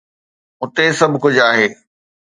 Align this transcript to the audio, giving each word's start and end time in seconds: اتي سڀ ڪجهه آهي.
اتي 0.63 0.85
سڀ 0.99 1.13
ڪجهه 1.23 1.45
آهي. 1.49 1.67